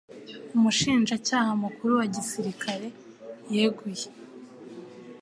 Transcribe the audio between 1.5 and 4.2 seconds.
mukuru wa gisirikare yeguye